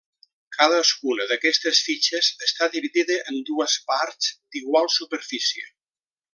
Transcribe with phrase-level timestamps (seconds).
[0.55, 5.71] Cadascuna d'aquestes fitxes està dividida en dues parts d'igual superfície.